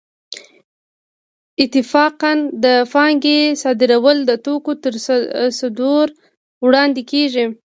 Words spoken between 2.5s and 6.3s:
د پانګې صادرول د توکو تر صدور